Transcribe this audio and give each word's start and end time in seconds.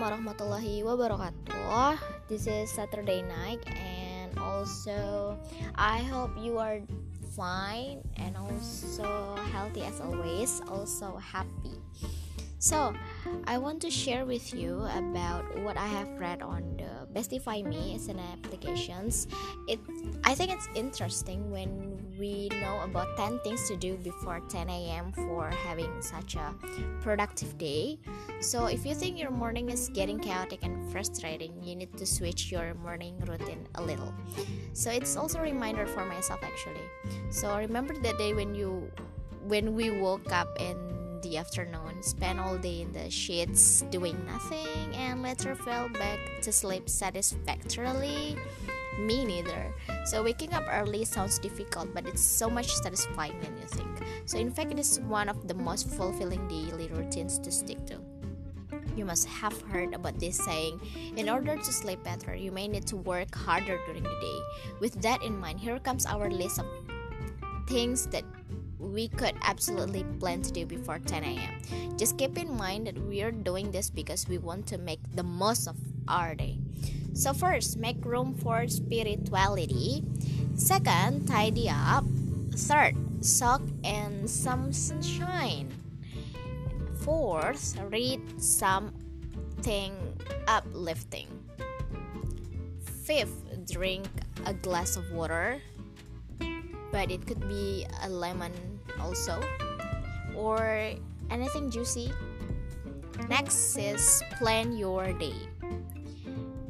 warahmatullahi 0.00 0.80
wabarakatuh. 0.80 2.00
This 2.24 2.48
is 2.48 2.72
Saturday 2.72 3.20
night, 3.20 3.60
and 3.68 4.32
also 4.40 5.36
I 5.76 6.00
hope 6.08 6.32
you 6.40 6.56
are 6.56 6.80
fine 7.36 8.00
and 8.16 8.32
also 8.32 9.36
healthy 9.52 9.84
as 9.84 10.00
always, 10.00 10.64
also 10.72 11.20
happy. 11.20 11.76
So, 12.58 12.94
I 13.46 13.58
want 13.58 13.82
to 13.82 13.90
share 13.90 14.24
with 14.24 14.54
you 14.54 14.80
about 14.96 15.44
what 15.60 15.76
I 15.76 15.86
have 15.86 16.08
read 16.18 16.40
on 16.40 16.78
the 16.78 17.04
Bestify 17.12 17.62
Me 17.62 17.94
as 17.94 18.08
an 18.08 18.18
applications. 18.18 19.28
It 19.68 19.78
I 20.24 20.34
think 20.34 20.50
it's 20.50 20.68
interesting 20.74 21.50
when 21.50 22.00
we 22.18 22.48
know 22.62 22.80
about 22.80 23.16
10 23.16 23.40
things 23.44 23.68
to 23.68 23.76
do 23.76 23.96
before 23.98 24.40
10 24.48 24.70
a.m. 24.70 25.12
for 25.12 25.50
having 25.50 25.90
such 26.00 26.36
a 26.36 26.54
productive 27.02 27.58
day. 27.58 27.98
So, 28.40 28.66
if 28.66 28.86
you 28.86 28.94
think 28.94 29.18
your 29.18 29.30
morning 29.30 29.68
is 29.68 29.90
getting 29.90 30.18
chaotic 30.18 30.64
and 30.64 30.90
frustrating, 30.90 31.62
you 31.62 31.76
need 31.76 31.96
to 31.98 32.06
switch 32.06 32.50
your 32.50 32.74
morning 32.74 33.18
routine 33.26 33.68
a 33.74 33.82
little. 33.82 34.14
So, 34.72 34.90
it's 34.90 35.16
also 35.16 35.38
a 35.38 35.42
reminder 35.42 35.86
for 35.86 36.06
myself 36.06 36.40
actually. 36.42 36.86
So, 37.30 37.58
remember 37.58 37.94
that 37.98 38.16
day 38.16 38.32
when 38.32 38.54
you 38.54 38.90
when 39.44 39.74
we 39.74 39.90
woke 39.90 40.32
up 40.32 40.48
in 40.58 40.76
the 41.24 41.38
afternoon, 41.38 42.02
spent 42.02 42.38
all 42.38 42.56
day 42.58 42.82
in 42.82 42.92
the 42.92 43.10
sheets 43.10 43.82
doing 43.90 44.16
nothing, 44.26 44.94
and 44.94 45.22
later 45.22 45.56
fell 45.56 45.88
back 45.88 46.18
to 46.42 46.52
sleep 46.52 46.88
satisfactorily 46.88 48.36
me 48.98 49.24
neither. 49.24 49.72
So 50.04 50.22
waking 50.22 50.52
up 50.52 50.64
early 50.70 51.04
sounds 51.04 51.38
difficult, 51.38 51.92
but 51.94 52.06
it's 52.06 52.22
so 52.22 52.48
much 52.48 52.70
satisfying 52.70 53.40
than 53.40 53.56
you 53.56 53.66
think. 53.66 53.90
So 54.26 54.38
in 54.38 54.50
fact, 54.50 54.70
it 54.70 54.78
is 54.78 55.00
one 55.00 55.28
of 55.28 55.48
the 55.48 55.54
most 55.54 55.88
fulfilling 55.88 56.46
daily 56.46 56.88
routines 56.88 57.38
to 57.40 57.50
stick 57.50 57.84
to. 57.86 57.98
You 58.94 59.04
must 59.04 59.26
have 59.26 59.60
heard 59.62 59.94
about 59.94 60.20
this 60.20 60.36
saying 60.36 60.78
in 61.16 61.28
order 61.28 61.56
to 61.56 61.72
sleep 61.72 62.04
better, 62.04 62.34
you 62.34 62.52
may 62.52 62.68
need 62.68 62.86
to 62.88 62.96
work 62.96 63.34
harder 63.34 63.80
during 63.86 64.04
the 64.04 64.18
day. 64.20 64.38
With 64.78 65.02
that 65.02 65.22
in 65.22 65.38
mind, 65.40 65.58
here 65.58 65.80
comes 65.80 66.06
our 66.06 66.30
list 66.30 66.60
of 66.60 66.66
things 67.66 68.06
that 68.08 68.24
we 68.78 69.08
could 69.08 69.34
absolutely 69.42 70.04
plan 70.18 70.42
to 70.42 70.52
do 70.52 70.66
before 70.66 70.98
10 70.98 71.24
a.m. 71.24 71.96
Just 71.96 72.18
keep 72.18 72.38
in 72.38 72.56
mind 72.56 72.86
that 72.86 72.98
we 72.98 73.22
are 73.22 73.32
doing 73.32 73.70
this 73.70 73.90
because 73.90 74.28
we 74.28 74.38
want 74.38 74.66
to 74.68 74.78
make 74.78 75.00
the 75.14 75.22
most 75.22 75.66
of 75.66 75.76
our 76.08 76.34
day. 76.34 76.58
So, 77.14 77.32
first, 77.32 77.78
make 77.78 78.04
room 78.04 78.34
for 78.34 78.66
spirituality. 78.68 80.02
Second, 80.56 81.26
tidy 81.28 81.70
up. 81.70 82.04
Third, 82.54 82.96
soak 83.24 83.62
in 83.82 84.26
some 84.26 84.72
sunshine. 84.72 85.70
Fourth, 87.02 87.78
read 87.90 88.20
something 88.42 89.94
uplifting. 90.48 91.28
Fifth, 93.04 93.66
drink 93.70 94.06
a 94.46 94.54
glass 94.54 94.96
of 94.96 95.10
water, 95.12 95.60
but 96.94 97.10
it 97.10 97.26
could 97.26 97.42
be 97.50 97.82
a 98.06 98.08
lemon 98.08 98.54
also, 99.02 99.42
or 100.38 100.94
anything 101.28 101.66
juicy. 101.68 102.14
Next 103.26 103.74
is 103.74 104.22
plan 104.38 104.78
your 104.78 105.10
day 105.18 105.34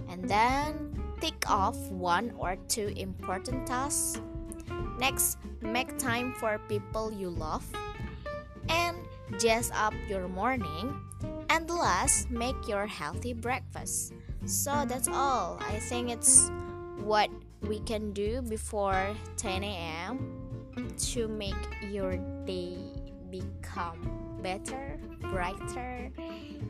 and 0.08 0.25
then 0.25 0.97
tick 1.20 1.44
off 1.44 1.77
one 1.92 2.33
or 2.41 2.56
two 2.72 2.89
important 2.97 3.66
tasks. 3.69 4.16
Next, 4.97 5.36
make 5.61 5.98
time 5.98 6.33
for 6.41 6.56
people 6.72 7.12
you 7.12 7.28
love. 7.28 7.64
And 8.69 8.97
jazz 9.38 9.70
up 9.75 9.92
your 10.09 10.28
morning. 10.28 10.97
And 11.50 11.69
last, 11.69 12.31
make 12.31 12.56
your 12.66 12.86
healthy 12.86 13.34
breakfast. 13.34 14.15
So 14.47 14.84
that's 14.88 15.09
all. 15.09 15.59
I 15.60 15.81
think 15.81 16.09
it's 16.09 16.49
what 17.03 17.28
we 17.69 17.80
can 17.80 18.12
do 18.12 18.42
before 18.42 19.16
10 19.36 19.64
a.m. 19.64 20.94
to 20.98 21.28
make 21.28 21.54
your 21.91 22.16
day 22.44 22.76
become 23.30 24.38
better, 24.42 24.98
brighter, 25.20 26.10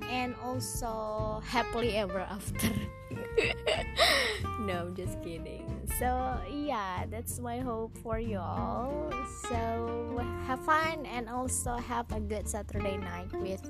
and 0.08 0.34
also 0.42 1.42
happily 1.44 1.96
ever 1.96 2.20
after. 2.20 2.70
no, 4.60 4.86
I'm 4.86 4.94
just 4.94 5.20
kidding. 5.22 5.66
So, 5.98 6.38
yeah, 6.50 7.04
that's 7.10 7.40
my 7.40 7.58
hope 7.58 7.96
for 7.98 8.18
you 8.18 8.38
all. 8.38 9.12
So, 9.48 10.24
have 10.46 10.64
fun 10.64 11.06
and 11.06 11.28
also 11.28 11.76
have 11.76 12.10
a 12.12 12.20
good 12.20 12.48
Saturday 12.48 12.96
night 12.96 13.32
with 13.32 13.62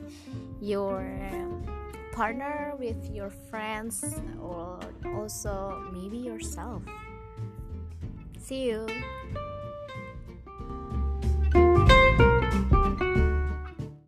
your 0.61 1.05
partner, 2.13 2.75
with 2.79 3.11
your 3.11 3.31
friends, 3.31 4.21
or 4.41 4.79
also 5.17 5.83
maybe 5.93 6.19
yourself. 6.19 6.83
See 8.45 8.65
you. 8.65 8.87